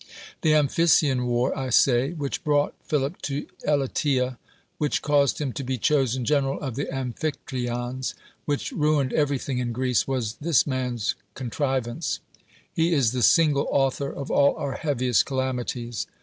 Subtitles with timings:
[0.41, 4.39] The Amphissian War, I say— which brought Philip to Elatea,
[4.79, 10.07] which caused him to be chosen general of the Aniphictyons, which ruined everything in Greece—
[10.07, 12.17] was this man's contri vance.
[12.73, 16.07] He is the single author of all our heaviest calamities.